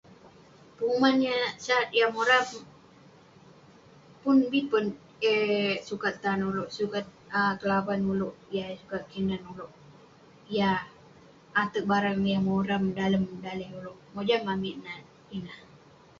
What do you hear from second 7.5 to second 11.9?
kelavan ulouk. Yah eh sukat kinan ulouk. Yah ateg